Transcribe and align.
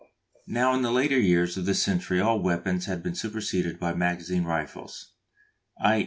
Now 0.47 0.73
in 0.73 0.81
the 0.81 0.89
latter 0.89 1.19
years 1.19 1.57
of 1.57 1.67
the 1.67 1.75
century 1.75 2.19
all 2.19 2.39
these 2.39 2.45
weapons 2.45 2.85
have 2.87 3.03
been 3.03 3.13
superseded 3.13 3.79
by 3.79 3.93
magazine 3.93 4.45
rifles, 4.45 5.13
_i. 5.79 5.99